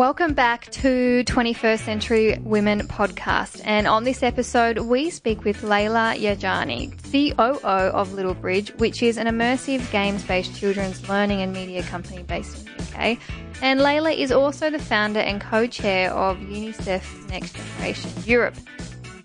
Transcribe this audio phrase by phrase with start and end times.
[0.00, 3.60] Welcome back to 21st Century Women podcast.
[3.64, 6.96] And on this episode, we speak with Layla Yarjani,
[7.36, 12.22] COO of Little Bridge, which is an immersive games based children's learning and media company
[12.22, 13.18] based in the UK.
[13.60, 18.54] And Layla is also the founder and co chair of UNICEF Next Generation Europe.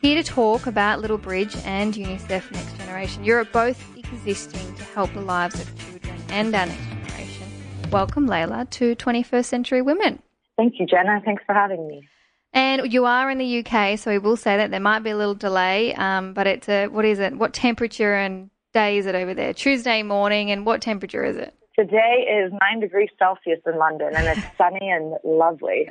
[0.02, 5.12] Here to talk about Little Bridge and UNICEF Next Generation Europe, both existing to help
[5.14, 7.48] the lives of children and our next generation.
[7.92, 10.22] Welcome, Layla, to 21st Century Women.
[10.58, 11.22] Thank you, Jenna.
[11.26, 12.08] Thanks for having me.
[12.54, 15.18] And you are in the UK, so we will say that there might be a
[15.18, 15.94] little delay.
[15.96, 17.36] Um, but it's a what is it?
[17.36, 19.54] What temperature and day is it over there?
[19.54, 21.54] Tuesday morning, and what temperature is it?
[21.78, 25.90] Today is nine degrees Celsius in London, and it's sunny and lovely.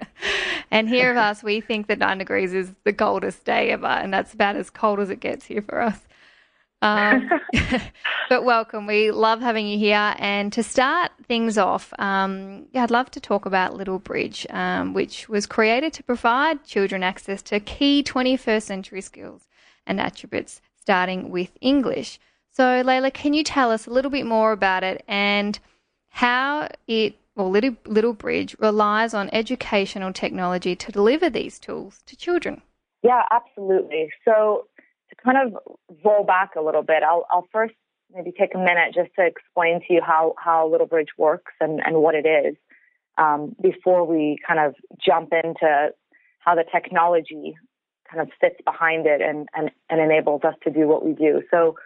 [0.70, 4.14] and here of us, we think that nine degrees is the coldest day ever, and
[4.14, 5.98] that's about as cold as it gets here for us.
[6.84, 7.30] Um,
[8.28, 8.86] but welcome.
[8.86, 10.14] We love having you here.
[10.18, 14.92] And to start things off, um, yeah, I'd love to talk about Little Bridge, um,
[14.92, 19.48] which was created to provide children access to key 21st century skills
[19.86, 22.20] and attributes, starting with English.
[22.50, 25.58] So, Layla, can you tell us a little bit more about it and
[26.08, 32.14] how it, or Little, Little Bridge, relies on educational technology to deliver these tools to
[32.14, 32.62] children?
[33.02, 34.10] Yeah, absolutely.
[34.24, 34.66] So,
[35.22, 37.74] kind of roll back a little bit, I'll, I'll first
[38.14, 41.80] maybe take a minute just to explain to you how, how Little Bridge works and,
[41.84, 42.56] and what it is
[43.18, 45.88] um, before we kind of jump into
[46.38, 47.54] how the technology
[48.10, 51.42] kind of sits behind it and, and, and enables us to do what we do.
[51.50, 51.76] So,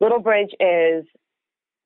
[0.00, 1.04] Little Bridge is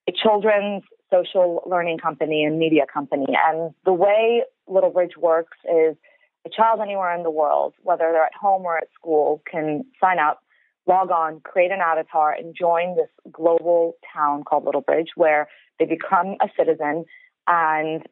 [0.09, 3.27] a children's social learning company and media company.
[3.49, 5.97] And the way Little Bridge works is
[6.45, 10.19] a child anywhere in the world, whether they're at home or at school, can sign
[10.19, 10.42] up
[10.87, 15.85] log on, create an avatar, and join this global town called Little Bridge, where they
[15.85, 17.05] become a citizen
[17.47, 18.03] and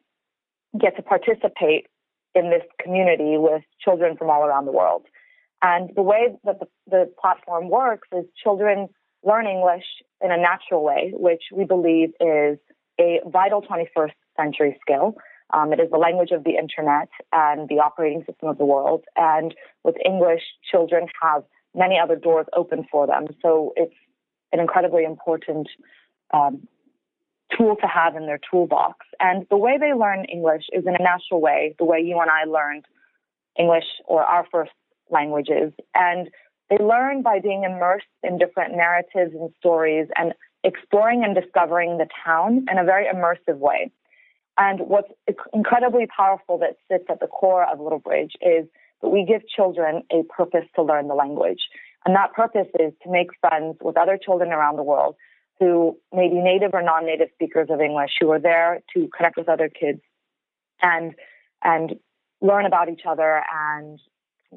[0.79, 1.87] get to participate
[2.33, 5.05] in this community with children from all around the world.
[5.61, 8.87] And the way that the, the platform works is children
[9.23, 9.83] learn English
[10.21, 12.57] in a natural way, which we believe is
[12.99, 15.15] a vital 21st century skill.
[15.53, 19.03] Um, it is the language of the internet and the operating system of the world.
[19.15, 21.43] And with English, children have
[21.75, 23.27] many other doors open for them.
[23.41, 23.95] So it's
[24.51, 25.67] an incredibly important
[26.33, 26.67] um,
[27.57, 29.05] tool to have in their toolbox.
[29.19, 32.29] And the way they learn English is in a natural way, the way you and
[32.29, 32.85] I learned
[33.57, 34.71] English or our first
[35.09, 35.73] languages.
[35.93, 36.29] And
[36.69, 40.33] they learn by being immersed in different narratives and stories and
[40.63, 43.91] exploring and discovering the town in a very immersive way.
[44.57, 45.11] And what's
[45.53, 48.67] incredibly powerful that sits at the core of Little Bridge is
[49.01, 51.67] but we give children a purpose to learn the language.
[52.05, 55.15] And that purpose is to make friends with other children around the world
[55.59, 59.47] who may be native or non-native speakers of English, who are there to connect with
[59.47, 60.01] other kids
[60.81, 61.13] and
[61.63, 61.95] and
[62.41, 63.99] learn about each other and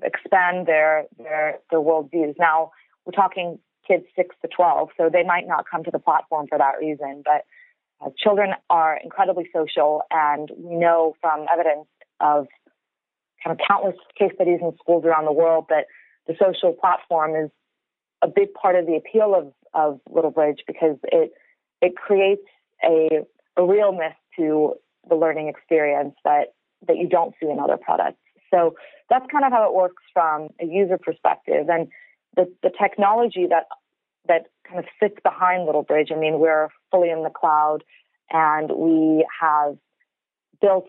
[0.03, 2.35] expand their their their worldviews.
[2.39, 2.71] Now
[3.05, 6.57] we're talking kids six to twelve, so they might not come to the platform for
[6.57, 7.45] that reason, but
[8.01, 11.87] uh, children are incredibly social, and we know from evidence
[12.21, 12.47] of
[13.45, 15.87] kind of countless case studies in schools around the world that
[16.27, 17.51] the social platform is
[18.23, 21.33] a big part of the appeal of, of Little Bridge because it
[21.83, 22.47] it creates
[22.83, 23.21] a,
[23.57, 24.75] a realness to
[25.09, 26.55] the learning experience that
[26.87, 28.19] that you don't see in other products.
[28.53, 28.75] So
[29.11, 31.69] that's kind of how it works from a user perspective.
[31.69, 31.89] And
[32.37, 33.65] the, the technology that
[34.27, 37.85] that kind of sits behind Little Bridge, I mean, we're fully in the cloud
[38.31, 39.77] and we have
[40.63, 40.89] built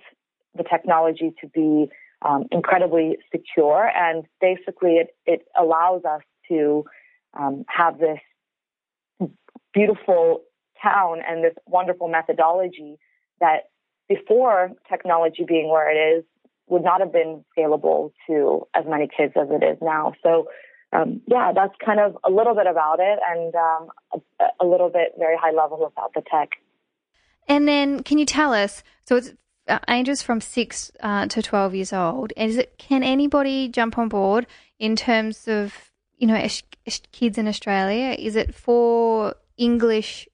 [0.55, 1.89] the technology to be
[2.21, 3.89] um, incredibly secure.
[3.95, 6.85] And basically, it, it allows us to
[7.39, 8.19] um, have this
[9.73, 10.43] beautiful
[10.81, 12.97] town and this wonderful methodology
[13.39, 13.69] that
[14.07, 16.23] before technology being where it is
[16.67, 20.13] would not have been scalable to as many kids as it is now.
[20.23, 20.47] So,
[20.93, 23.87] um, yeah, that's kind of a little bit about it and um,
[24.39, 26.49] a, a, little bit very high level about the tech.
[27.47, 28.83] And then, can you tell us?
[29.05, 29.33] So it's
[29.87, 32.33] ages from six uh, to twelve years old.
[32.37, 34.47] Is it can anybody jump on board
[34.79, 36.47] in terms of you know
[37.11, 38.15] kids in Australia?
[38.17, 40.27] Is it for English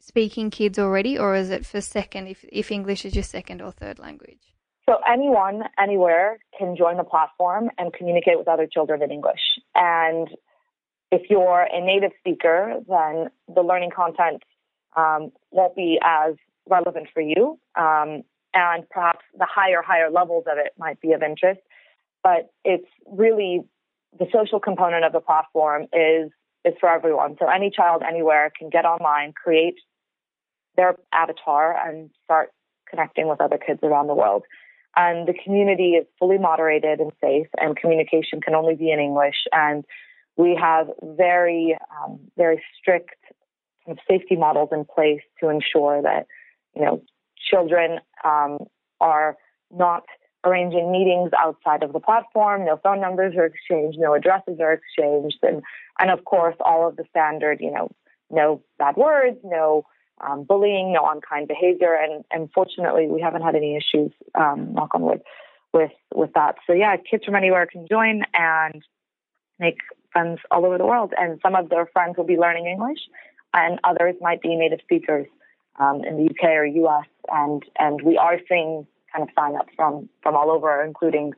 [0.00, 3.72] speaking kids already, or is it for second if if English is your second or
[3.72, 4.54] third language?
[4.88, 9.40] So anyone, anywhere can join the platform and communicate with other children in English.
[9.74, 10.28] And
[11.12, 14.42] if you're a native speaker, then the learning content
[14.96, 16.36] um, won't be as
[16.70, 17.58] relevant for you.
[17.76, 18.22] Um,
[18.54, 21.60] and perhaps the higher, higher levels of it might be of interest.
[22.22, 23.62] But it's really
[24.18, 26.30] the social component of the platform is
[26.64, 27.36] is for everyone.
[27.38, 29.76] So any child anywhere can get online, create
[30.76, 32.50] their avatar and start
[32.88, 34.42] connecting with other kids around the world.
[34.96, 39.36] And the community is fully moderated and safe, and communication can only be in English.
[39.52, 39.84] And
[40.36, 43.14] we have very, um, very strict
[43.84, 46.26] kind of safety models in place to ensure that,
[46.74, 47.02] you know,
[47.50, 48.58] children um,
[49.00, 49.36] are
[49.70, 50.04] not
[50.44, 52.64] arranging meetings outside of the platform.
[52.64, 55.62] No phone numbers are exchanged, no addresses are exchanged, and
[55.98, 57.90] and of course all of the standard, you know,
[58.30, 59.84] no bad words, no
[60.20, 64.94] um, bullying, no unkind behavior, and and fortunately we haven't had any issues, um, knock
[64.94, 65.22] on wood,
[65.72, 66.56] with with that.
[66.66, 68.82] So yeah, kids from anywhere can join and
[69.58, 69.78] make
[70.12, 73.00] friends all over the world, and some of their friends will be learning English,
[73.52, 75.26] and others might be native speakers
[75.78, 79.66] um, in the UK or US, and and we are seeing kind of sign up
[79.76, 81.32] from from all over, including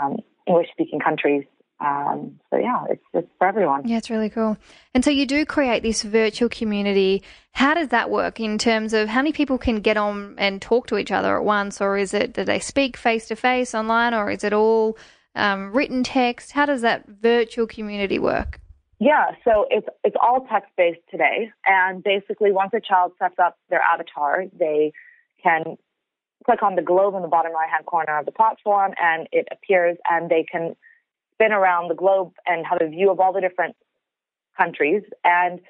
[0.00, 1.44] um, English speaking countries.
[1.80, 3.88] Um, so yeah, it's it's for everyone.
[3.88, 4.58] Yeah, it's really cool.
[4.94, 7.22] And so you do create this virtual community.
[7.52, 10.86] How does that work in terms of how many people can get on and talk
[10.88, 14.12] to each other at once, or is it do they speak face to face online,
[14.12, 14.98] or is it all
[15.34, 16.52] um, written text?
[16.52, 18.59] How does that virtual community work?
[19.00, 23.56] Yeah, so it's it's all text based today, and basically once a child sets up
[23.70, 24.92] their avatar, they
[25.42, 25.78] can
[26.44, 29.48] click on the globe in the bottom right hand corner of the platform, and it
[29.50, 30.76] appears, and they can
[31.32, 33.74] spin around the globe and have a view of all the different
[34.58, 35.60] countries and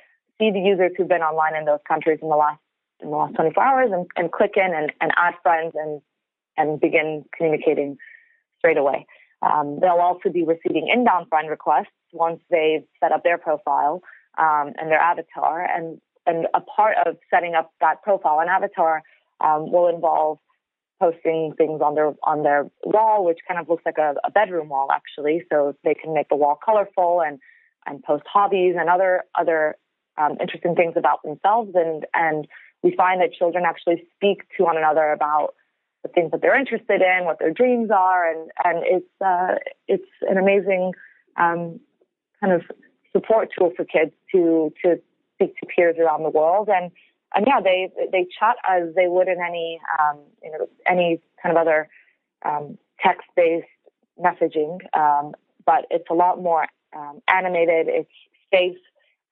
[0.40, 2.58] see the users who've been online in those countries in the last
[2.98, 6.02] in the last 24 hours, and, and click in and, and add friends and
[6.56, 7.96] and begin communicating
[8.58, 9.06] straight away.
[9.40, 14.02] Um, they'll also be receiving inbound friend requests once they've set up their profile
[14.38, 15.62] um, and their avatar.
[15.64, 19.02] And, and a part of setting up that profile and avatar
[19.40, 20.38] um, will involve
[21.00, 24.68] posting things on their on their wall, which kind of looks like a, a bedroom
[24.68, 25.42] wall actually.
[25.50, 27.38] So they can make the wall colorful and
[27.86, 29.76] and post hobbies and other other
[30.18, 31.70] um, interesting things about themselves.
[31.74, 32.46] And and
[32.82, 35.54] we find that children actually speak to one another about
[36.02, 39.54] the things that they're interested in, what their dreams are, and and it's uh,
[39.88, 40.92] it's an amazing
[41.36, 41.80] um,
[42.40, 42.62] kind of
[43.12, 45.00] support tool for kids to to
[45.34, 46.68] speak to peers around the world.
[46.68, 46.90] And
[47.34, 51.56] and yeah they they chat as they would in any um, you know any kind
[51.56, 51.88] of other
[52.44, 53.66] um, text based
[54.18, 54.78] messaging.
[54.96, 55.32] Um,
[55.64, 56.66] but it's a lot more
[56.96, 58.10] um, animated it's
[58.52, 58.76] safe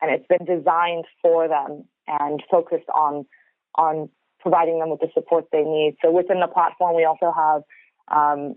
[0.00, 3.26] and it's been designed for them and focused on
[3.74, 4.08] on
[4.40, 5.96] providing them with the support they need.
[6.02, 7.62] So within the platform we also have
[8.08, 8.54] um,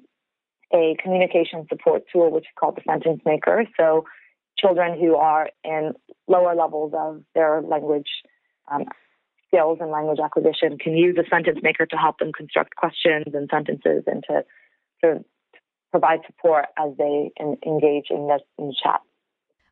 [0.73, 3.65] a communication support tool which is called the sentence maker.
[3.77, 4.05] So
[4.61, 5.93] children who are in
[6.27, 8.07] lower levels of their language
[8.71, 8.85] um,
[9.47, 13.49] skills and language acquisition can use a sentence maker to help them construct questions and
[13.51, 14.43] sentences and to,
[15.03, 15.25] to
[15.91, 19.01] provide support as they in, engage in the, in chat.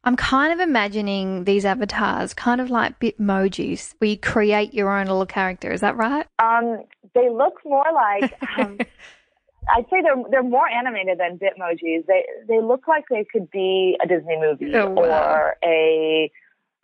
[0.03, 5.07] I'm kind of imagining these avatars kind of like Bitmojis, where you create your own
[5.07, 5.71] little character.
[5.71, 6.25] Is that right?
[6.39, 6.83] Um,
[7.13, 8.79] they look more like um,
[9.75, 12.05] I'd say they're they're more animated than Bitmojis.
[12.07, 15.03] They they look like they could be a Disney movie oh, wow.
[15.03, 16.31] or a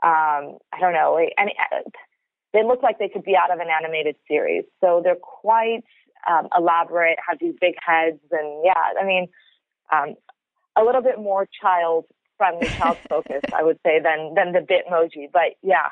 [0.03, 1.17] um, I don't know.
[1.37, 1.55] Any,
[2.53, 4.63] they look like they could be out of an animated series.
[4.81, 5.83] So they're quite
[6.29, 9.27] um, elaborate, have these big heads, and yeah, I mean,
[9.91, 10.15] um,
[10.75, 12.05] a little bit more child
[12.37, 15.31] friendly, child focused, I would say, than than the Bitmoji.
[15.31, 15.89] But yeah,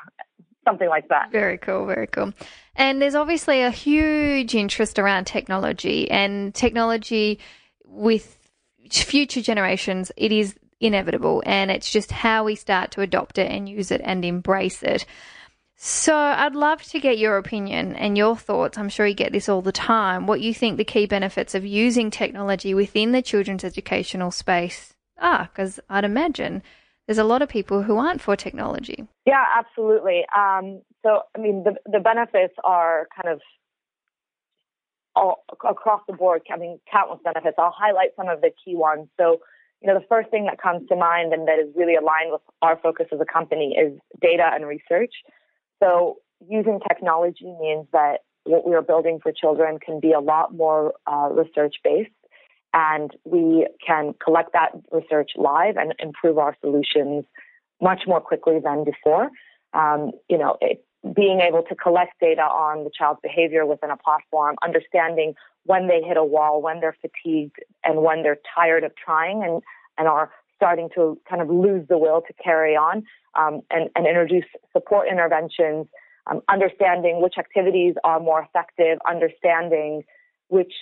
[0.64, 1.30] something like that.
[1.30, 2.32] Very cool, very cool.
[2.76, 7.38] And there's obviously a huge interest around technology and technology
[7.84, 8.38] with
[8.90, 10.10] future generations.
[10.16, 14.00] It is inevitable and it's just how we start to adopt it and use it
[14.04, 15.06] and embrace it.
[15.76, 18.78] So, I'd love to get your opinion and your thoughts.
[18.78, 20.26] I'm sure you get this all the time.
[20.26, 25.50] What you think the key benefits of using technology within the children's educational space are,
[25.52, 26.62] because I'd imagine
[27.06, 29.06] there's a lot of people who aren't for technology.
[29.26, 30.24] Yeah, absolutely.
[30.36, 33.40] Um, so, I mean, the, the benefits are kind of
[35.14, 36.42] all across the board.
[36.52, 37.56] I mean, countless benefits.
[37.58, 39.08] I'll highlight some of the key ones.
[39.18, 39.40] So,
[39.80, 42.40] you know, the first thing that comes to mind and that is really aligned with
[42.62, 45.12] our focus as a company is data and research.
[45.82, 50.54] So, using technology means that what we are building for children can be a lot
[50.54, 52.10] more uh, research based
[52.74, 57.24] and we can collect that research live and improve our solutions
[57.80, 59.30] much more quickly than before.
[59.72, 63.96] Um, you know, it, being able to collect data on the child's behavior within a
[63.96, 68.92] platform, understanding when they hit a wall, when they're fatigued, and when they're tired of
[68.96, 69.62] trying and,
[69.96, 73.04] and are starting to kind of lose the will to carry on,
[73.38, 75.86] um, and, and introduce support interventions,
[76.30, 80.02] um, understanding which activities are more effective, understanding
[80.48, 80.72] which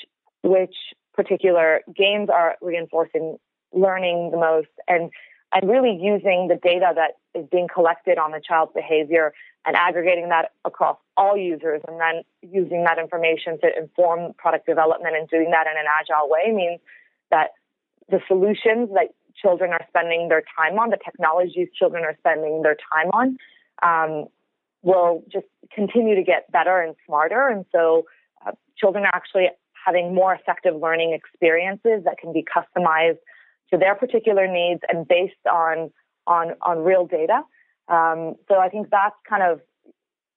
[0.43, 0.75] which
[1.14, 3.37] particular games are reinforcing
[3.73, 5.11] learning the most and
[5.54, 9.35] and really using the data that is being collected on the child's behavior
[9.66, 15.14] and aggregating that across all users and then using that information to inform product development
[15.14, 16.81] and doing that in an agile way means
[17.31, 17.50] that
[18.11, 19.09] the solutions that
[19.40, 23.37] children are spending their time on, the technologies children are spending their time on,
[23.83, 24.26] um,
[24.83, 27.49] will just continue to get better and smarter.
[27.49, 28.07] And so
[28.45, 29.49] uh, children are actually
[29.85, 33.19] having more effective learning experiences that can be customized
[33.71, 35.91] to their particular needs and based on
[36.27, 37.43] on on real data.
[37.89, 39.61] Um, so I think that's kind of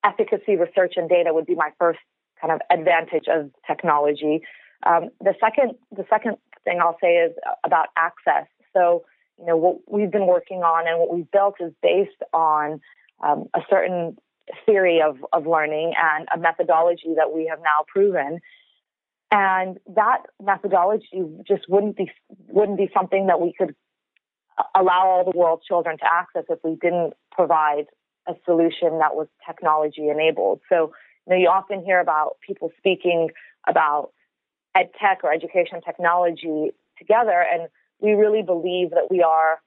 [0.03, 1.99] efficacy research and data would be my first
[2.39, 4.41] kind of advantage of technology.
[4.85, 7.33] Um, the second the second thing I'll say is
[7.63, 8.47] about access.
[8.73, 9.03] So
[9.39, 12.79] you know what we've been working on and what we've built is based on
[13.23, 14.17] um, a certain
[14.65, 18.39] theory of, of learning and a methodology that we have now proven.
[19.31, 22.11] And that methodology just wouldn't be
[22.47, 23.75] wouldn't be something that we could
[24.73, 27.85] allow all the world's children to access if we didn't provide
[28.27, 30.61] a solution that was technology enabled.
[30.69, 30.93] So,
[31.27, 33.29] you know, you often hear about people speaking
[33.67, 34.11] about
[34.73, 37.67] ed tech or education technology together, and
[37.99, 39.59] we really believe that we are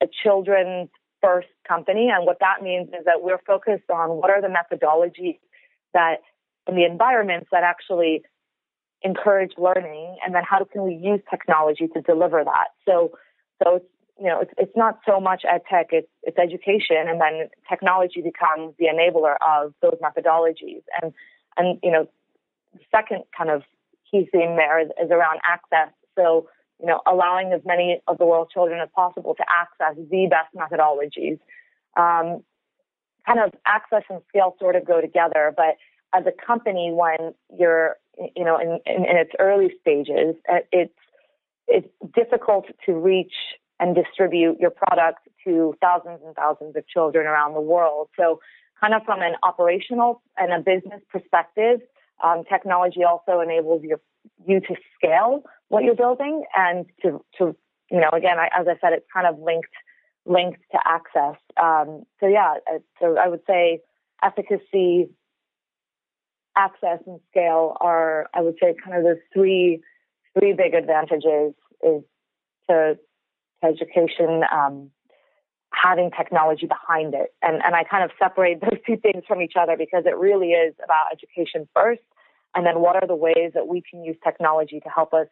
[0.00, 0.88] a children's
[1.20, 2.08] first company.
[2.12, 5.38] And what that means is that we're focused on what are the methodologies
[5.92, 6.20] that
[6.66, 8.22] in the environments that actually
[9.02, 12.68] encourage learning, and then how can we use technology to deliver that.
[12.86, 13.12] So,
[13.62, 13.86] so it's
[14.20, 18.20] you know, it's, it's not so much ed tech, it's, it's education, and then technology
[18.20, 20.82] becomes the enabler of those methodologies.
[21.00, 21.14] And,
[21.56, 22.06] and you know,
[22.74, 23.62] the second kind of
[24.10, 25.94] key theme there is, is around access.
[26.18, 30.28] So, you know, allowing as many of the world's children as possible to access the
[30.28, 31.38] best methodologies.
[31.96, 32.44] Um,
[33.26, 35.76] kind of access and scale sort of go together, but
[36.14, 37.96] as a company, when you're,
[38.36, 40.94] you know, in, in, in its early stages, uh, it's,
[41.66, 43.32] it's difficult to reach
[43.78, 48.08] and distribute your product to thousands and thousands of children around the world.
[48.18, 48.40] So,
[48.80, 51.80] kind of from an operational and a business perspective,
[52.24, 54.00] um, technology also enables your,
[54.46, 57.56] you to scale what you're building and to, to
[57.90, 59.68] you know, again, I, as I said, it's kind of linked
[60.26, 61.40] linked to access.
[61.60, 63.80] Um, so yeah, uh, so I would say
[64.22, 65.08] efficacy,
[66.56, 69.82] access, and scale are, I would say, kind of the three
[70.38, 72.02] three big advantages is
[72.68, 72.98] to
[73.64, 74.90] education um,
[75.72, 77.34] having technology behind it.
[77.42, 80.50] And, and I kind of separate those two things from each other because it really
[80.50, 82.02] is about education first.
[82.54, 85.26] And then what are the ways that we can use technology to help us,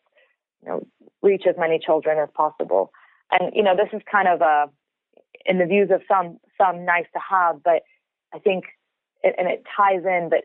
[0.63, 0.87] you know,
[1.23, 2.93] reach as many children as possible.
[3.31, 4.67] And, you know, this is kind of a,
[5.45, 7.83] in the views of some, some nice to have, but
[8.35, 8.65] I think,
[9.23, 10.45] it, and it ties in, but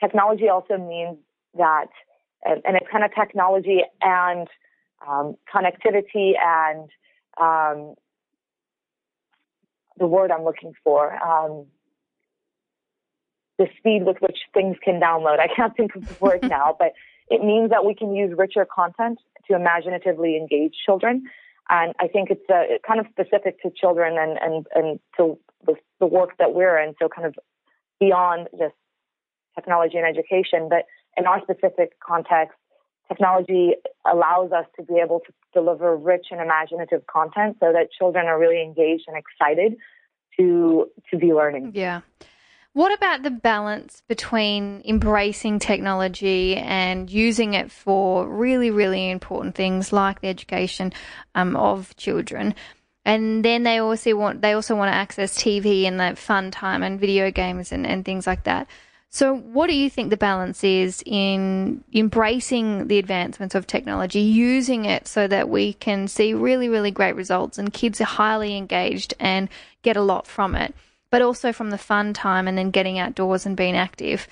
[0.00, 1.18] technology also means
[1.56, 1.88] that,
[2.44, 4.48] and, it's kind of technology and
[5.06, 6.88] um, connectivity and
[7.40, 7.94] um,
[9.98, 11.66] the word I'm looking for, um,
[13.58, 15.38] the speed with which things can download.
[15.38, 16.92] I can't think of the word now, but
[17.28, 21.24] it means that we can use richer content to imaginatively engage children.
[21.70, 25.74] And I think it's uh, kind of specific to children and, and, and to the,
[25.98, 26.94] the work that we're in.
[27.00, 27.34] So kind of
[28.00, 28.74] beyond just
[29.54, 32.56] technology and education, but in our specific context,
[33.08, 33.74] technology
[34.10, 38.38] allows us to be able to deliver rich and imaginative content so that children are
[38.38, 39.76] really engaged and excited
[40.38, 41.72] to to be learning.
[41.74, 42.00] Yeah.
[42.72, 49.92] What about the balance between embracing technology and using it for really, really important things
[49.92, 50.92] like the education
[51.36, 52.56] um, of children?
[53.04, 56.82] And then they also want they also want to access TV and that fun time
[56.82, 58.66] and video games and, and things like that.
[59.14, 64.86] So, what do you think the balance is in embracing the advancements of technology, using
[64.86, 69.14] it so that we can see really, really great results and kids are highly engaged
[69.20, 69.48] and
[69.82, 70.74] get a lot from it,
[71.10, 74.26] but also from the fun time and then getting outdoors and being active?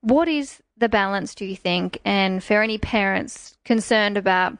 [0.00, 2.00] What is the balance, do you think?
[2.04, 4.58] And for any parents concerned about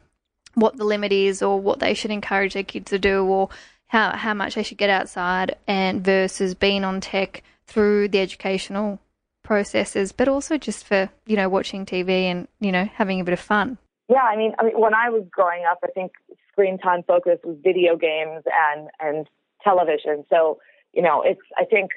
[0.53, 3.49] what the limit is or what they should encourage their kids to do or
[3.87, 9.01] how, how much they should get outside and versus being on tech through the educational
[9.45, 13.33] processes, but also just for, you know, watching TV and, you know, having a bit
[13.33, 13.77] of fun.
[14.09, 16.11] Yeah, I mean, I mean, when I was growing up, I think
[16.51, 19.27] screen time focus was video games and and
[19.63, 20.25] television.
[20.29, 20.59] So,
[20.93, 21.91] you know, it's I think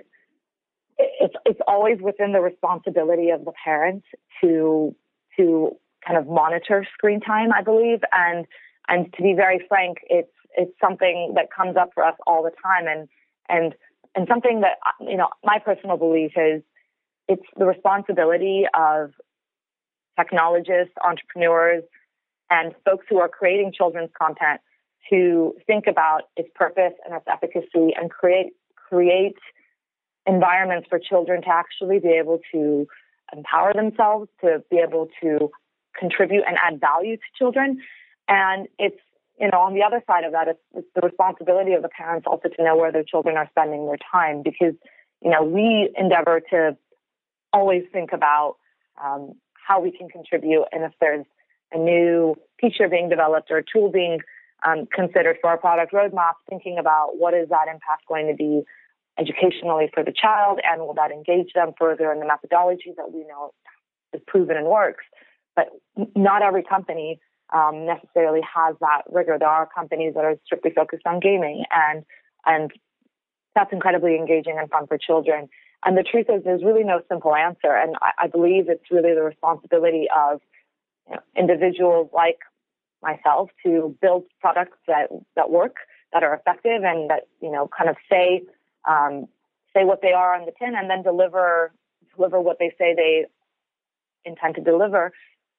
[0.98, 4.06] it's it's always within the responsibility of the parents
[4.40, 4.94] to
[5.36, 5.76] to
[6.06, 8.46] kind of monitor screen time, I believe, and
[8.88, 12.52] and to be very frank, it's it's something that comes up for us all the
[12.62, 13.08] time, and
[13.48, 13.74] and
[14.14, 16.62] and something that you know my personal belief is
[17.28, 19.12] it's the responsibility of
[20.18, 21.84] technologists, entrepreneurs,
[22.50, 24.60] and folks who are creating children's content
[25.10, 29.36] to think about its purpose and its efficacy and create create
[30.26, 32.86] environments for children to actually be able to
[33.36, 35.50] empower themselves, to be able to
[35.98, 37.78] contribute and add value to children.
[38.28, 39.00] And it's,
[39.38, 42.26] you know, on the other side of that, it's, it's the responsibility of the parents
[42.26, 44.74] also to know where their children are spending their time because,
[45.22, 46.76] you know, we endeavor to
[47.52, 48.56] always think about
[49.02, 51.26] um, how we can contribute and if there's
[51.72, 54.20] a new feature being developed or a tool being
[54.66, 58.62] um, considered for our product roadmap, thinking about what is that impact going to be
[59.18, 63.20] educationally for the child and will that engage them further in the methodology that we
[63.20, 63.52] know
[64.12, 65.04] is proven and works.
[65.54, 65.68] But
[66.16, 67.20] not every company
[67.52, 69.36] um, necessarily has that rigor.
[69.38, 72.04] There are companies that are strictly focused on gaming and
[72.46, 72.70] and
[73.54, 75.48] that's incredibly engaging and fun for children.
[75.84, 77.74] And the truth is, there's really no simple answer.
[77.74, 80.40] And I, I believe it's really the responsibility of
[81.08, 82.38] you know, individuals like
[83.02, 85.76] myself to build products that, that work,
[86.12, 88.42] that are effective, and that you know kind of say
[88.88, 89.28] um,
[89.74, 91.72] say what they are on the tin, and then deliver
[92.16, 93.26] deliver what they say they
[94.24, 95.12] intend to deliver,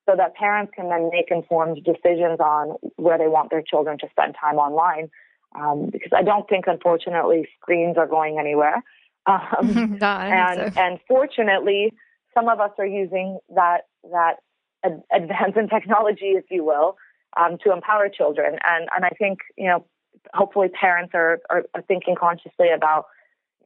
[0.08, 4.08] so that parents can then make informed decisions on where they want their children to
[4.12, 5.10] spend time online.
[5.56, 8.84] Um, because I don't think, unfortunately, screens are going anywhere.
[9.30, 10.82] Um, no, and so.
[10.82, 11.94] and fortunately,
[12.34, 13.82] some of us are using that
[14.12, 14.36] that
[14.84, 16.98] ad- advance in technology, if you will,
[17.38, 18.58] um, to empower children.
[18.66, 19.86] And and I think you know,
[20.34, 23.06] hopefully, parents are, are, are thinking consciously about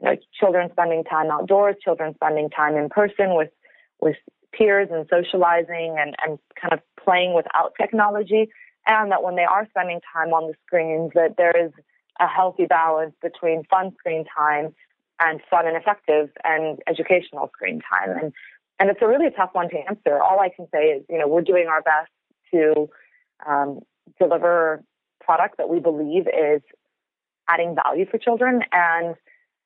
[0.01, 3.49] you know, children spending time outdoors, children spending time in person with
[4.01, 4.17] with
[4.53, 8.49] peers and socializing and, and kind of playing without technology.
[8.85, 11.71] And that when they are spending time on the screens, that there is
[12.19, 14.75] a healthy balance between fun screen time
[15.23, 18.17] and fun and effective and educational screen time.
[18.17, 18.33] And
[18.79, 20.21] and it's a really tough one to answer.
[20.21, 22.11] All I can say is, you know, we're doing our best
[22.53, 22.89] to
[23.47, 23.79] um,
[24.19, 24.83] deliver
[25.21, 26.61] product that we believe is
[27.47, 29.15] adding value for children, and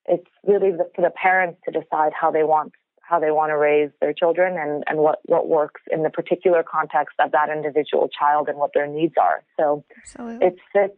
[0.06, 2.74] it's really the, for the parents to decide how they want
[3.08, 6.62] how they want to raise their children and, and what, what works in the particular
[6.62, 9.46] context of that individual child and what their needs are.
[9.58, 10.48] So Absolutely.
[10.48, 10.98] it's, it's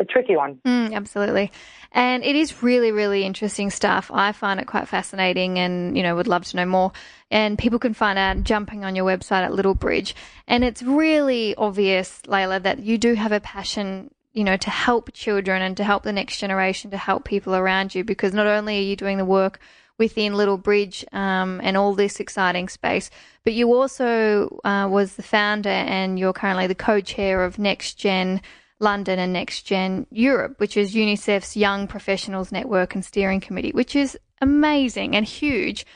[0.00, 0.56] a tricky one.
[0.64, 1.52] Mm, absolutely.
[1.92, 4.10] And it is really, really interesting stuff.
[4.12, 6.92] I find it quite fascinating and, you know, would love to know more.
[7.30, 10.14] And people can find out jumping on your website at Little Bridge.
[10.48, 15.12] And it's really obvious, Layla, that you do have a passion, you know, to help
[15.12, 18.78] children and to help the next generation, to help people around you, because not only
[18.78, 19.60] are you doing the work
[19.98, 23.10] within Little Bridge um, and all this exciting space,
[23.44, 28.40] but you also uh, was the founder and you're currently the co-chair of Next Gen
[28.80, 33.94] London and Next Gen Europe, which is UNICEF's Young Professionals Network and Steering Committee, which
[33.94, 35.86] is amazing and huge.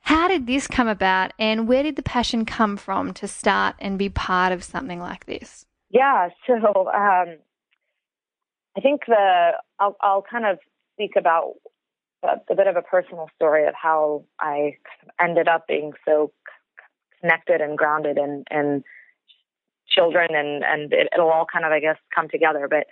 [0.00, 3.98] How did this come about, and where did the passion come from to start and
[3.98, 5.66] be part of something like this?
[5.90, 7.36] Yeah, so um,
[8.76, 10.58] I think the I'll, I'll kind of
[10.94, 11.54] speak about
[12.22, 14.76] a, a, bit of a personal story of how I
[15.20, 16.32] ended up being so
[17.20, 18.84] connected and grounded and and
[19.94, 22.68] children and and it, will all kind of I guess come together.
[22.68, 22.86] But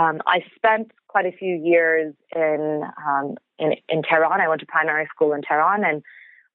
[0.00, 4.40] um, I spent quite a few years in um, in in Tehran.
[4.40, 6.02] I went to primary school in Tehran, and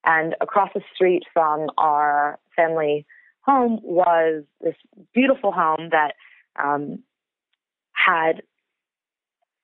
[0.04, 3.06] and across the street from our family
[3.42, 4.76] home was this
[5.14, 6.14] beautiful home that
[6.62, 7.00] um,
[7.94, 8.44] had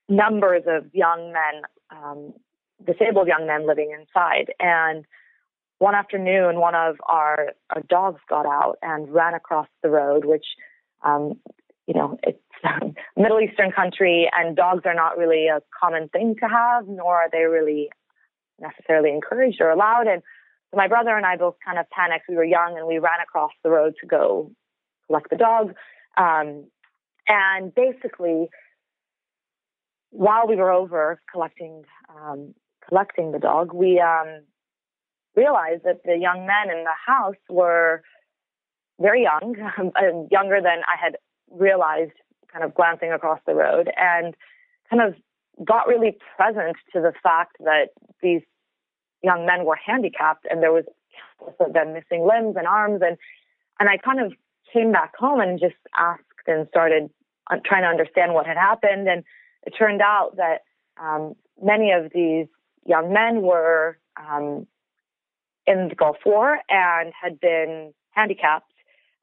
[0.10, 1.62] numbers of young men,
[1.92, 2.34] um,
[2.86, 5.06] disabled young men living inside, and
[5.80, 10.46] one afternoon, one of our, our dogs got out and ran across the road, which,
[11.04, 11.40] um,
[11.86, 12.80] you know, it's a
[13.20, 17.30] Middle Eastern country and dogs are not really a common thing to have, nor are
[17.32, 17.90] they really
[18.60, 20.08] necessarily encouraged or allowed.
[20.08, 20.24] And
[20.72, 22.26] so my brother and I both kind of panicked.
[22.28, 24.52] We were young and we ran across the road to go
[25.08, 25.74] collect the dog.
[26.18, 26.66] Um,
[27.28, 28.50] and basically,
[30.10, 32.56] while we were over collecting um,
[32.88, 34.42] collecting the dog, we um,
[35.38, 38.02] realized that the young men in the house were
[39.00, 39.56] very young,
[40.32, 41.18] younger than I had
[41.52, 42.14] realized
[42.52, 44.36] kind of glancing across the road and
[44.90, 45.16] kind of
[45.64, 47.90] got really present to the fact that
[48.22, 48.42] these
[49.24, 50.86] young men were handicapped and there was
[51.60, 53.18] of them missing limbs and arms and
[53.80, 54.34] and I kind of
[54.74, 57.10] came back home and just asked and started
[57.64, 59.24] trying to understand what had happened and
[59.66, 60.64] it turned out that
[61.02, 62.48] um, many of these
[62.86, 64.66] young men were um,
[65.68, 68.72] in the Gulf War and had been handicapped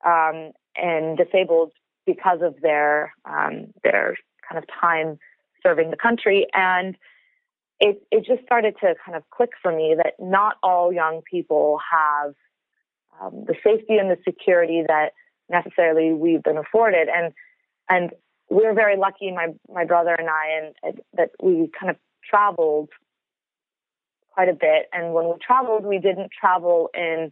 [0.05, 1.73] um, and disabled
[2.07, 4.17] because of their um, their
[4.49, 5.19] kind of time
[5.63, 6.47] serving the country.
[6.53, 6.97] And
[7.81, 11.81] it it just started to kind of click for me that not all young people
[11.91, 12.35] have
[13.21, 15.13] um, the safety and the security that
[15.49, 17.09] necessarily we've been afforded.
[17.09, 17.33] And
[17.89, 18.11] and
[18.51, 21.97] we're very lucky, my my brother and I, and, and that we kind of
[22.29, 22.91] traveled
[24.35, 24.89] quite a bit.
[24.93, 27.31] And when we traveled, we didn't travel in,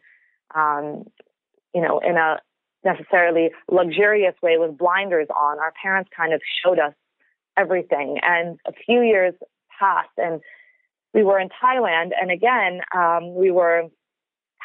[0.54, 1.04] um,
[1.74, 2.40] you know, in a
[2.84, 5.58] necessarily luxurious way with blinders on.
[5.58, 6.94] Our parents kind of showed us
[7.56, 8.18] everything.
[8.22, 9.34] And a few years
[9.78, 10.40] passed, and
[11.14, 12.10] we were in Thailand.
[12.20, 13.88] And again, um, we were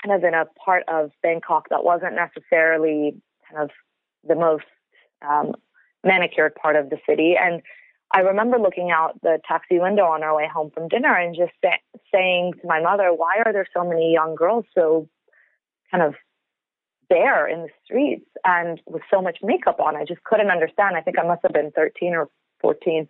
[0.04, 3.19] kind of in a part of Bangkok that wasn't necessarily
[3.50, 3.69] kind of
[4.28, 4.65] the most
[5.28, 5.54] um,
[6.04, 7.36] manicured part of the city.
[7.39, 7.62] And
[8.11, 11.51] I remember looking out the taxi window on our way home from dinner and just
[11.63, 15.09] sa- saying to my mother, why are there so many young girls so
[15.91, 16.15] kind of
[17.09, 19.95] bare in the streets and with so much makeup on?
[19.95, 20.95] I just couldn't understand.
[20.95, 22.29] I think I must have been 13 or
[22.61, 23.07] 14.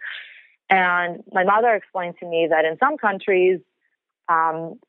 [0.69, 3.60] And my mother explained to me that in some countries,
[4.27, 4.79] um,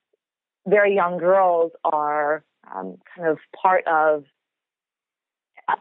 [0.66, 2.44] very young girls are
[2.74, 4.24] um, kind of part of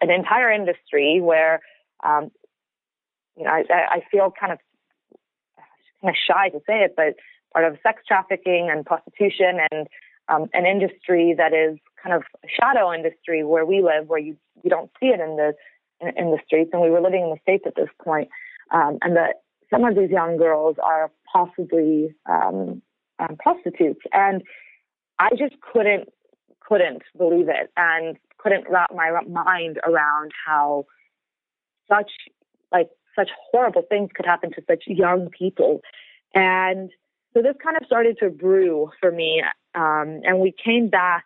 [0.02, 1.62] an entire industry where
[2.04, 2.30] um,
[3.38, 4.60] you know, I, I feel kind of
[6.02, 7.16] kind of shy to say it, but
[7.54, 9.88] part of sex trafficking and prostitution and
[10.30, 14.36] um, an industry that is kind of a shadow industry where we live, where you
[14.64, 15.54] you don't see it in the
[16.02, 16.72] in, in the streets.
[16.74, 18.30] And we were living in the states at this point,
[18.72, 22.82] um, and that some of these young girls are possibly um,
[23.20, 24.44] um, prostitutes, and
[25.20, 26.10] I just couldn't
[26.60, 30.86] couldn't believe it, and couldn't wrap my mind around how
[31.90, 32.12] such
[32.72, 35.82] like such horrible things could happen to such young people.
[36.34, 36.92] And
[37.34, 39.42] so this kind of started to brew for me.
[39.76, 41.26] Um, and we came back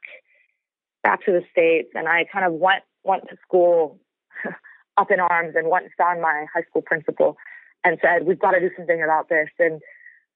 [1.04, 4.00] back to the states, and I kind of went went to school
[4.98, 7.38] up in arms and went and found my high school principal
[7.84, 9.82] and said, "We've got to do something about this." And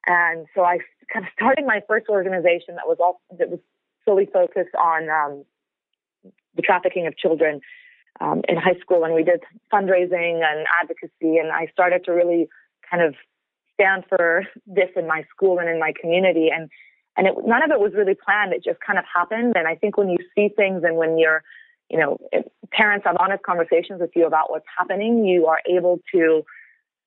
[0.08, 0.80] and so I
[1.12, 3.60] kind of started my first organization that was all that was
[4.06, 5.46] fully focused on um,
[6.56, 7.62] the trafficking of children
[8.21, 12.47] um, in high school and we did fundraising and advocacy and I started to really
[12.89, 13.15] kind of
[13.75, 16.49] stand for this in my school and in my community.
[16.54, 16.69] And
[17.17, 18.51] and it, none of it was really planned.
[18.51, 19.54] It just kind of happened.
[19.56, 21.43] And I think when you see things and when you're
[21.89, 22.17] you know
[22.71, 26.43] parents have honest conversations with you about what's happening you are able to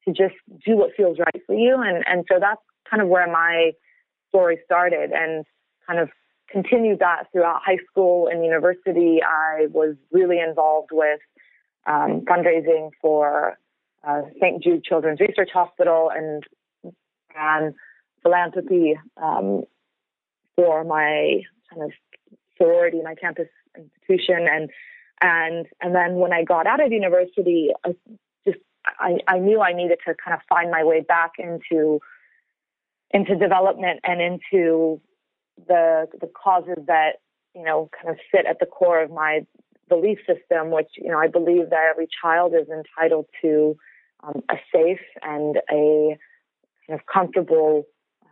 [0.07, 1.77] to just do what feels right for you.
[1.77, 3.73] And and so that's kind of where my
[4.29, 5.45] story started and
[5.87, 6.11] kind of
[6.51, 9.21] continued that throughout high school and university.
[9.23, 11.21] I was really involved with
[11.87, 13.59] um, fundraising for
[14.07, 14.63] uh, St.
[14.63, 16.45] Jude Children's Research Hospital and
[17.35, 17.75] ran
[18.23, 19.65] philanthropy um,
[20.57, 21.93] for my kind of
[22.57, 24.71] sorority, my campus institution, and
[25.21, 27.95] and and then when I got out of university, I
[28.47, 32.01] just I, I knew I needed to kind of find my way back into
[33.11, 35.01] into development and into
[35.67, 37.17] the the causes that
[37.55, 39.41] you know kind of sit at the core of my
[39.89, 43.77] belief system, which you know I believe that every child is entitled to
[44.23, 46.17] um, a safe and a
[46.87, 47.85] kind of comfortable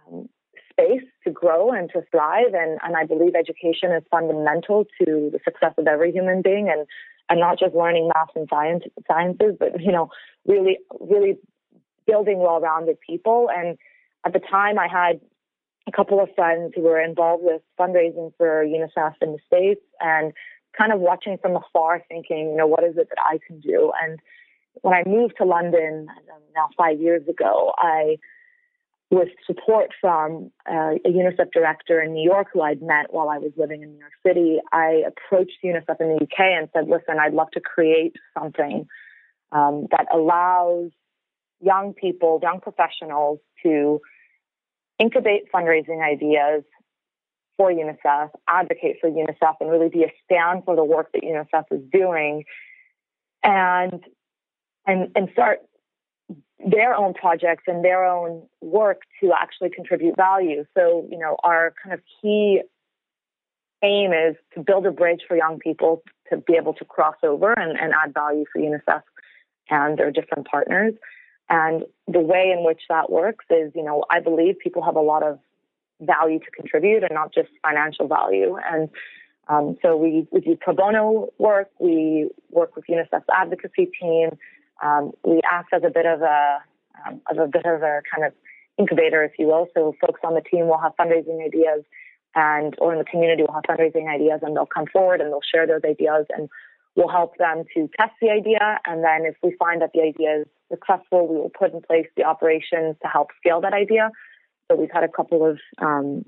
[0.07, 0.29] um,
[0.71, 5.41] space to grow and to thrive, and and I believe education is fundamental to the
[5.45, 6.87] success of every human being, and
[7.29, 10.11] and not just learning math and science sciences, but you know
[10.47, 11.39] really really
[12.07, 13.49] building well-rounded people.
[13.55, 13.77] And
[14.25, 15.21] at the time I had
[15.87, 20.33] a couple of friends who were involved with fundraising for UNICEF in the States and
[20.77, 23.93] kind of watching from afar thinking, you know, what is it that I can do?
[24.03, 24.19] And
[24.83, 28.17] when I moved to London um, now five years ago, I,
[29.11, 33.39] with support from uh, a UNICEF director in New York who I'd met while I
[33.39, 37.17] was living in New York City, I approached UNICEF in the UK and said, listen,
[37.21, 38.87] I'd love to create something
[39.53, 40.91] um, that allows
[41.61, 44.01] young people, young professionals to
[44.99, 46.65] incubate fundraising ideas
[47.57, 51.65] for UNICEF, advocate for UNICEF, and really be a stand for the work that UNICEF
[51.71, 52.45] is doing,
[53.43, 54.05] and
[54.87, 55.61] and and start
[56.65, 60.65] their own projects and their own work to actually contribute value.
[60.77, 62.63] So, you know, our kind of key
[63.83, 67.53] aim is to build a bridge for young people to be able to cross over
[67.53, 69.03] and, and add value for UNICEF
[69.69, 70.95] and their different partners.
[71.49, 75.01] And the way in which that works is, you know, I believe people have a
[75.01, 75.39] lot of
[76.01, 78.57] value to contribute and not just financial value.
[78.71, 78.89] And
[79.49, 81.71] um, so we, we do pro bono work.
[81.79, 84.31] We work with UNICEF's advocacy team.
[84.83, 86.59] Um, we act as a bit of a,
[87.07, 88.33] um, as a bit of a kind of
[88.77, 89.69] incubator, if you will.
[89.75, 91.85] So folks on the team will have fundraising ideas
[92.35, 95.41] and, or in the community will have fundraising ideas and they'll come forward and they'll
[95.41, 96.49] share those ideas and
[96.97, 98.81] we'll help them to test the idea.
[98.87, 102.07] And then if we find that the idea is successful, we will put in place
[102.17, 104.11] the operations to help scale that idea.
[104.69, 106.25] So we've had a couple of um,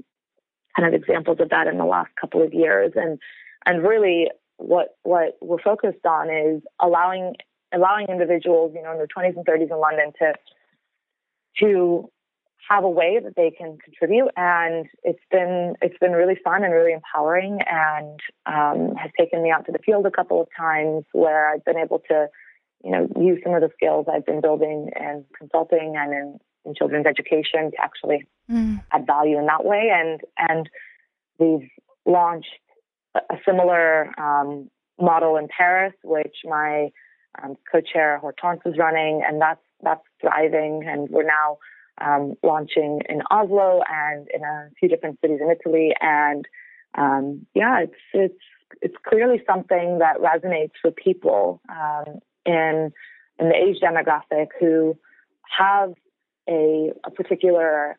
[0.76, 3.18] kind of examples of that in the last couple of years, and
[3.66, 7.35] and really what what we're focused on is allowing
[7.74, 10.35] allowing individuals, you know, in their 20s and 30s in London to
[11.61, 12.11] to
[12.68, 16.73] have a way that they can contribute and it's been it's been really fun and
[16.73, 21.05] really empowering and um, has taken me out to the field a couple of times
[21.12, 22.27] where I've been able to
[22.85, 26.75] you know use some of the skills I've been building in consulting and in, in
[26.75, 28.83] children's education to actually mm.
[28.92, 30.68] add value in that way and and
[31.38, 31.68] we've
[32.05, 32.49] launched
[33.14, 34.68] a similar um,
[35.01, 36.88] model in Paris which my
[37.42, 41.59] um, co-chair Hortense is running and that's that's thriving and we're now
[42.00, 45.94] um, launching in Oslo and in a few different cities in Italy.
[46.00, 46.46] And
[46.96, 48.44] um, yeah, it's it's
[48.82, 52.92] it's clearly something that resonates with people um, in
[53.38, 54.96] in the age demographic who
[55.56, 55.92] have
[56.48, 57.96] a, a particular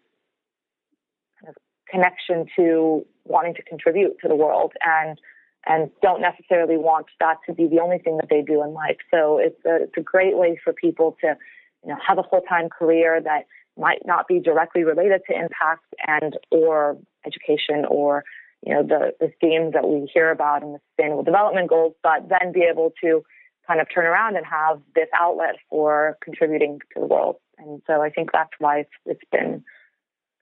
[1.40, 1.56] kind of
[1.90, 5.20] connection to wanting to contribute to the world and
[5.66, 8.98] and don't necessarily want that to be the only thing that they do in life.
[9.12, 11.36] So it's a, it's a great way for people to,
[11.84, 13.46] you know, have a full time career that
[13.80, 18.24] might not be directly related to impact and or education or
[18.66, 22.28] you know the the themes that we hear about in the sustainable development goals but
[22.30, 23.24] then be able to
[23.68, 27.38] kind of turn around and have this outlet for contributing to the world.
[27.58, 29.64] And so i think that's why it's, it's been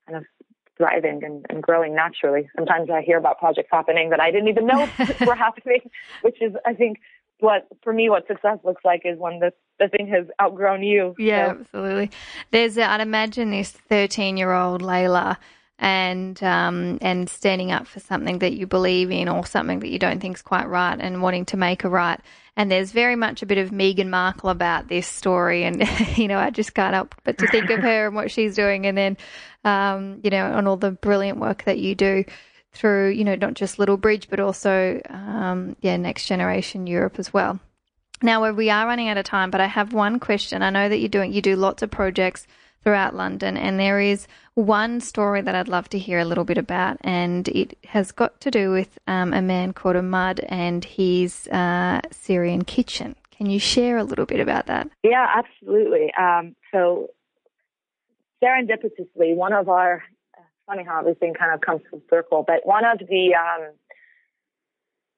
[0.08, 0.26] kind of
[0.78, 2.50] thriving and, and growing naturally.
[2.56, 4.90] Sometimes i hear about projects happening that i didn't even know
[5.26, 5.82] were happening
[6.22, 6.98] which is i think
[7.40, 11.16] what for me what success looks like is when the the thing has outgrown you.
[11.18, 11.60] Yeah, so.
[11.60, 12.12] absolutely.
[12.52, 15.38] There's, I'd imagine this 13 year old Layla
[15.80, 20.00] and um, and standing up for something that you believe in or something that you
[20.00, 22.20] don't think is quite right and wanting to make a right.
[22.56, 26.40] And there's very much a bit of Meghan Markle about this story, and you know
[26.40, 29.18] I just can't help but to think of her and what she's doing, and then
[29.64, 32.24] um, you know on all the brilliant work that you do
[32.74, 37.34] through you know not just Little Bridge but also um, yeah Next Generation Europe as
[37.34, 37.60] well.
[38.22, 40.64] Now we are running out of time, but I have one question.
[40.64, 42.48] I know that you're doing you do lots of projects
[42.84, 46.58] throughout London, and there is one story that I'd love to hear a little bit
[46.58, 51.48] about, and it has got to do with um, a man called Ahmad and his
[51.50, 53.16] uh, Syrian kitchen.
[53.38, 54.90] Can you share a little bit about that?
[55.04, 56.12] Yeah, absolutely.
[56.20, 57.10] Um, so
[58.44, 60.04] serendipitously, one of our
[60.68, 63.72] funny how everything kind of comes full circle, but one of the um,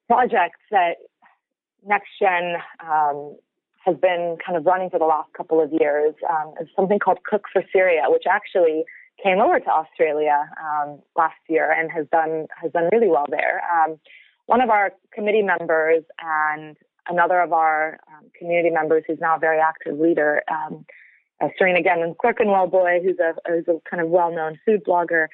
[0.08, 0.96] projects that
[1.86, 2.54] NextGen
[2.86, 3.36] um,
[3.84, 7.18] has been kind of running for the last couple of years um, is something called
[7.28, 8.84] Cook for Syria, which actually
[9.22, 13.62] came over to Australia um, last year and has done has done really well there.
[13.70, 13.98] Um,
[14.46, 16.76] one of our committee members and
[17.08, 20.42] another of our um, community members, who's now a very active leader,
[21.40, 25.26] uh, Serena Gannon Clerkenwell boy, who's a who's a kind of well known food blogger,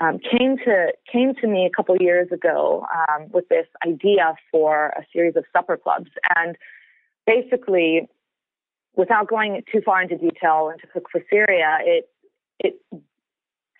[0.00, 4.88] um, came to came to me a couple years ago um, with this idea for
[4.96, 6.56] a series of supper clubs, and
[7.26, 8.08] basically,
[8.96, 12.08] without going too far into detail into Cook for Syria, it
[12.58, 12.80] it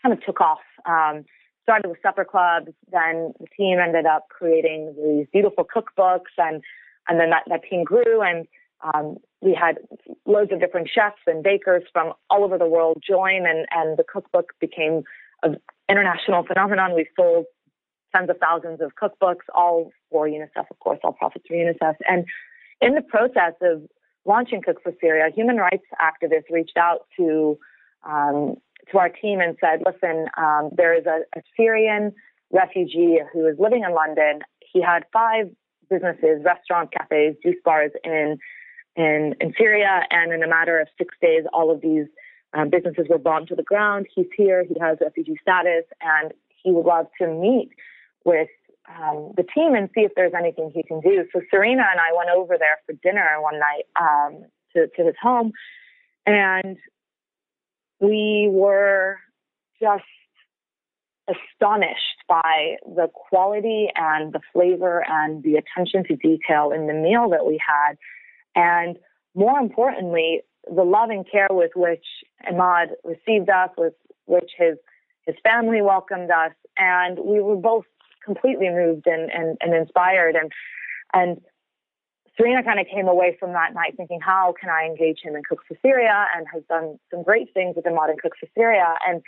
[0.02, 0.60] kind of took off.
[0.86, 1.24] Um,
[1.68, 6.62] started with supper clubs, then the team ended up creating these beautiful cookbooks, and
[7.08, 8.46] and then that, that team grew, and
[8.82, 9.78] um, we had
[10.26, 14.04] loads of different chefs and bakers from all over the world join, and and the
[14.04, 15.02] cookbook became
[15.42, 15.56] an
[15.88, 16.94] international phenomenon.
[16.94, 17.46] We've sold
[18.14, 21.96] tens of thousands of cookbooks, all for UNICEF, of course, all profits for UNICEF.
[22.08, 22.24] And
[22.80, 23.82] in the process of
[24.24, 27.58] launching Cook for Syria, human rights activists reached out to
[28.08, 28.56] um,
[28.90, 32.12] to our team and said, "Listen, um, there is a, a Syrian
[32.52, 34.40] refugee who is living in London.
[34.72, 35.50] He had five
[35.90, 38.38] businesses, restaurants, cafes, juice bars in
[38.98, 42.06] in in Syria, and in a matter of six days, all of these
[42.52, 44.06] um, businesses were bombed to the ground.
[44.14, 44.64] He's here.
[44.64, 46.32] He has refugee status, and
[46.62, 47.70] he would love to meet
[48.24, 48.48] with
[48.88, 51.24] um, the team and see if there's anything he can do.
[51.32, 55.14] So Serena and I went over there for dinner one night um, to, to his
[55.22, 55.52] home,
[56.26, 56.76] and
[58.00, 59.18] we were
[59.80, 60.04] just
[61.28, 67.28] astonished by the quality and the flavor and the attention to detail in the meal
[67.30, 67.96] that we had.
[68.58, 68.98] And
[69.34, 72.04] more importantly, the love and care with which
[72.50, 73.94] Ahmad received us, with
[74.26, 74.76] which his
[75.26, 77.84] his family welcomed us, and we were both
[78.24, 80.34] completely moved and, and, and inspired.
[80.34, 80.50] And
[81.14, 81.40] and
[82.36, 85.42] Serena kind of came away from that night thinking, how can I engage him in
[85.48, 86.26] Cook for Syria?
[86.34, 88.94] And has done some great things with Ahmad in Cook for Syria.
[89.06, 89.22] And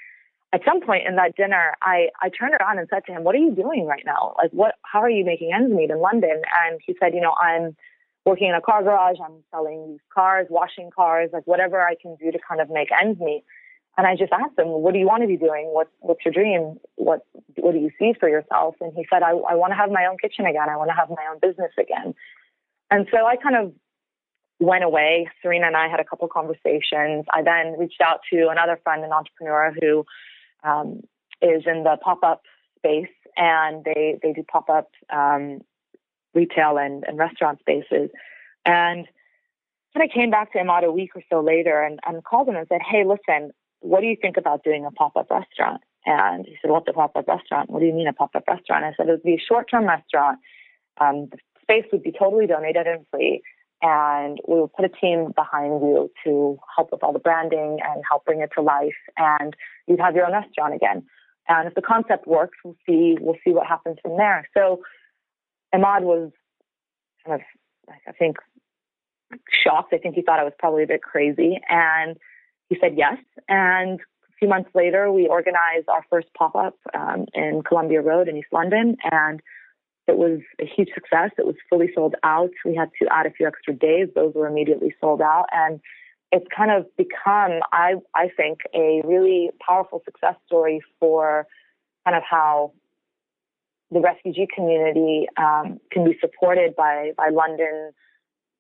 [0.53, 3.35] at some point in that dinner, I, I turned around and said to him, what
[3.35, 4.35] are you doing right now?
[4.39, 6.43] Like, what, how are you making ends meet in London?
[6.63, 7.77] And he said, you know, I'm
[8.25, 9.17] working in a car garage.
[9.25, 12.89] I'm selling these cars, washing cars, like whatever I can do to kind of make
[13.01, 13.45] ends meet.
[13.97, 15.67] And I just asked him, what do you want to be doing?
[15.73, 16.79] What, what's your dream?
[16.95, 18.77] What, what do you see for yourself?
[18.81, 20.69] And he said, I, I want to have my own kitchen again.
[20.69, 22.15] I want to have my own business again.
[22.91, 23.73] And so I kind of
[24.61, 25.29] went away.
[25.43, 27.25] Serena and I had a couple conversations.
[27.33, 30.05] I then reached out to another friend, an entrepreneur who
[30.63, 31.01] um,
[31.43, 32.43] is in the pop up
[32.79, 35.61] space, and they they do pop up um,
[36.35, 38.11] retail and, and restaurant spaces.
[38.65, 39.07] And
[39.95, 42.57] then I came back to Imad a week or so later and, and called him
[42.57, 46.47] and said, "Hey, listen, what do you think about doing a pop up restaurant?" And
[46.47, 47.71] he said, "What's a pop up restaurant?
[47.71, 49.69] What do you mean a pop up restaurant?" I said, "It would be a short
[49.71, 50.39] term restaurant.
[51.01, 53.43] Um, the space would be totally donated and free."
[53.83, 58.03] and we will put a team behind you to help with all the branding and
[58.09, 59.55] help bring it to life and
[59.87, 61.03] you'd have your own restaurant again
[61.49, 64.81] and if the concept works we'll see we'll see what happens from there so
[65.75, 66.31] Imad was
[67.27, 68.37] kind of I think
[69.65, 72.17] shocked I think he thought I was probably a bit crazy and
[72.69, 77.63] he said yes and a few months later we organized our first pop-up um, in
[77.67, 79.41] Columbia Road in East London and
[80.11, 81.31] it was a huge success.
[81.39, 82.51] It was fully sold out.
[82.65, 84.09] We had to add a few extra days.
[84.15, 85.47] Those were immediately sold out.
[85.53, 85.81] And
[86.33, 91.47] it's kind of become, I, I think, a really powerful success story for
[92.05, 92.73] kind of how
[93.91, 97.93] the refugee community um, can be supported by, by London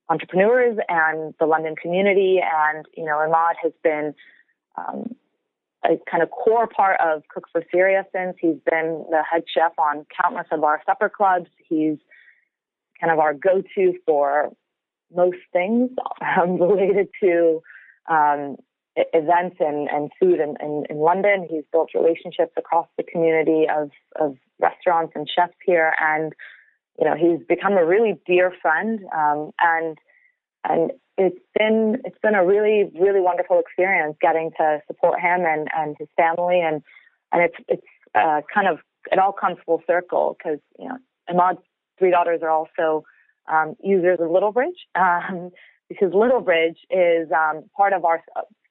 [0.08, 2.40] entrepreneurs and the London community.
[2.42, 4.12] And, you know, Imad has been
[4.76, 5.14] um,
[5.84, 8.36] a kind of core part of Cook for Syria since.
[8.40, 11.48] He's been the head chef on countless of our supper clubs.
[11.68, 11.98] He's
[13.00, 14.50] kind of our go-to for
[15.14, 15.90] most things
[16.20, 17.62] um, related to
[18.10, 18.56] um,
[18.96, 21.46] events and, and food in, in, in, London.
[21.48, 25.92] He's built relationships across the community of, of restaurants and chefs here.
[26.00, 26.32] And,
[26.98, 29.00] you know, he's become a really dear friend.
[29.14, 29.98] Um, and,
[30.64, 35.68] and it's been it's been a really really wonderful experience getting to support him and
[35.76, 36.82] and his family and
[37.32, 38.78] and it's it's uh, kind of
[39.12, 40.96] it all comes full circle because you know
[41.28, 41.60] Imad's
[41.98, 43.04] three daughters are also
[43.52, 45.50] um, users of Little Bridge um,
[45.88, 48.22] because Little Bridge is um, part of our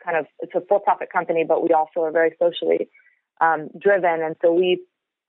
[0.04, 2.90] kind of it's a for-profit company, but we also are very socially
[3.42, 4.80] um, driven, and so been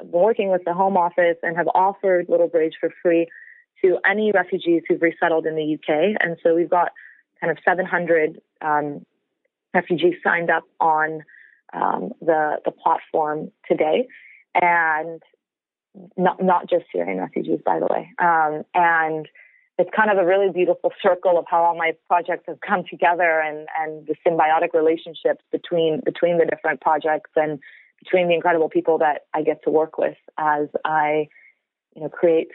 [0.05, 3.29] working with the Home Office and have offered Little Bridge for free
[3.83, 6.93] to any refugees who've resettled in the UK, and so we've got
[7.41, 9.05] kind of 700 um,
[9.73, 11.25] refugees signed up on
[11.73, 14.07] um, the the platform today,
[14.55, 15.23] and
[16.17, 18.13] not not just Syrian refugees, by the way.
[18.19, 19.29] Um, and
[19.79, 23.41] it's kind of a really beautiful circle of how all my projects have come together,
[23.41, 27.31] and and the symbiotic relationships between between the different projects.
[27.37, 27.61] And
[28.03, 31.29] between the incredible people that I get to work with as I,
[31.95, 32.49] you know, create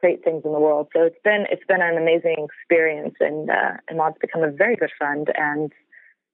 [0.00, 0.88] create things in the world.
[0.94, 4.90] So it's been it's been an amazing experience, and uh, Imad's become a very good
[4.96, 5.72] friend, and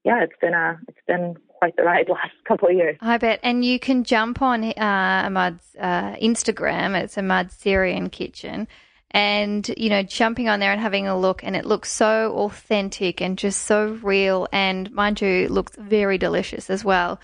[0.04, 2.96] yeah, it's been a it's been quite the ride last couple of years.
[3.00, 7.00] I bet, and you can jump on uh, Imad's uh, Instagram.
[7.00, 8.68] It's Imad Syrian Kitchen.
[9.10, 13.22] And, you know, jumping on there and having a look, and it looks so authentic
[13.22, 14.48] and just so real.
[14.52, 17.20] And mind you, looks very delicious as well,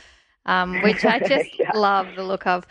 [0.50, 1.70] um, which I just yeah.
[1.74, 2.66] love the look of.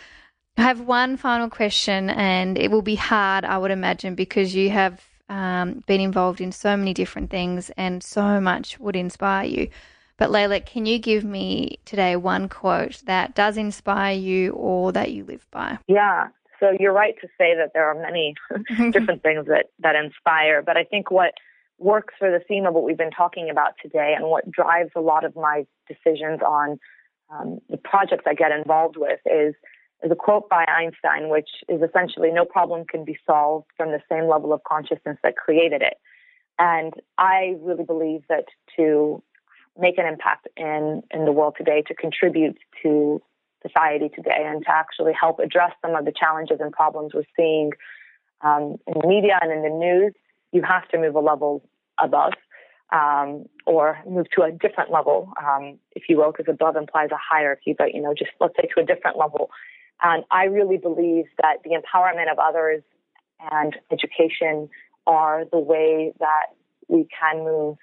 [0.57, 4.69] I have one final question, and it will be hard, I would imagine, because you
[4.71, 9.69] have um, been involved in so many different things and so much would inspire you.
[10.17, 15.11] But Layla, can you give me today one quote that does inspire you or that
[15.11, 15.77] you live by?
[15.87, 16.27] Yeah.
[16.59, 18.35] So you're right to say that there are many
[18.91, 21.35] different things that, that inspire, but I think what
[21.77, 24.99] works for the theme of what we've been talking about today and what drives a
[24.99, 26.77] lot of my decisions on
[27.29, 29.55] um, the projects I get involved with is
[30.01, 34.01] is a quote by Einstein, which is essentially no problem can be solved from the
[34.09, 35.95] same level of consciousness that created it.
[36.57, 38.45] And I really believe that
[38.77, 39.21] to
[39.77, 43.21] make an impact in, in the world today, to contribute to
[43.61, 47.71] society today, and to actually help address some of the challenges and problems we're seeing
[48.41, 50.13] um, in the media and in the news,
[50.51, 51.61] you have to move a level
[52.01, 52.33] above.
[52.91, 57.17] Um, or move to a different level, um, if you will, because above implies a
[57.17, 59.51] hierarchy, but you know, just let's say to a different level.
[60.01, 62.81] And I really believe that the empowerment of others
[63.51, 64.69] and education
[65.05, 66.47] are the way that
[66.87, 67.77] we can move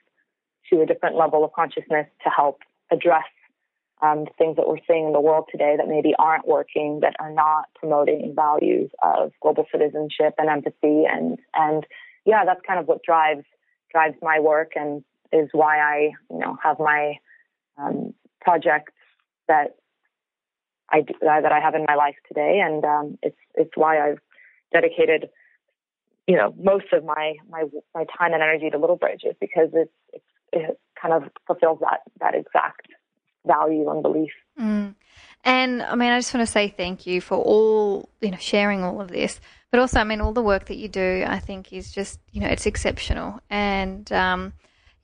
[0.71, 3.25] to a different level of consciousness to help address
[4.02, 7.33] um, things that we're seeing in the world today that maybe aren't working, that are
[7.33, 11.87] not promoting values of global citizenship and empathy, and and
[12.25, 13.44] yeah, that's kind of what drives
[13.97, 17.15] drives my work and is why I you know have my
[17.79, 18.92] um, projects
[19.49, 19.77] that
[20.90, 24.19] I that I have in my life today, and um, it's it's why I've
[24.71, 25.31] dedicated
[26.27, 29.71] you know most of my my my time and energy to Little Bridge is because
[29.73, 32.88] it's, it's it kind of fulfills that that exact
[33.47, 34.33] value and belief.
[34.61, 34.94] Mm.
[35.42, 38.85] And I mean, I just want to say thank you for all you know sharing
[38.85, 39.40] all of this,
[39.71, 41.25] but also I mean all the work that you do.
[41.27, 44.52] I think is just you know it's exceptional, and um,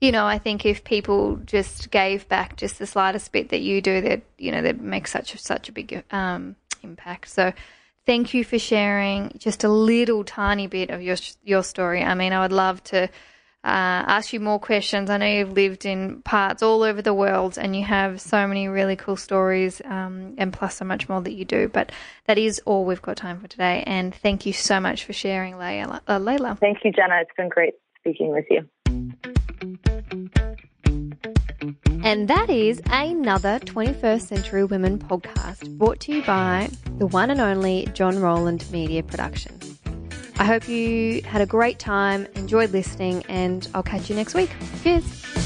[0.03, 3.79] you know, I think if people just gave back just the slightest bit that you
[3.81, 7.29] do, that you know, that makes such such a big um, impact.
[7.29, 7.53] So,
[8.05, 12.03] thank you for sharing just a little tiny bit of your your story.
[12.03, 13.09] I mean, I would love to.
[13.63, 15.09] Uh, ask you more questions.
[15.09, 18.67] I know you've lived in parts all over the world and you have so many
[18.67, 21.69] really cool stories um, and plus so much more that you do.
[21.69, 21.93] But
[22.25, 23.83] that is all we've got time for today.
[23.87, 26.01] And thank you so much for sharing, Layla.
[26.05, 26.59] Uh, Layla.
[26.59, 27.21] Thank you, Jenna.
[27.21, 28.67] It's been great speaking with you.
[32.03, 37.39] And that is another 21st Century Women podcast brought to you by the one and
[37.39, 39.72] only John Rowland Media Productions.
[40.37, 44.49] I hope you had a great time, enjoyed listening, and I'll catch you next week.
[44.83, 45.42] Cheers.